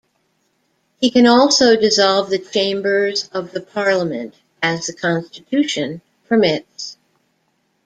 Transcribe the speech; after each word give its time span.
He 0.99 1.11
can 1.11 1.27
also 1.27 1.75
dissolve 1.75 2.31
the 2.31 2.39
chambers 2.39 3.29
of 3.33 3.51
the 3.51 3.61
Parliament, 3.61 4.33
as 4.59 4.87
the 4.87 4.93
Constitution 4.93 6.01
permits. 6.27 6.97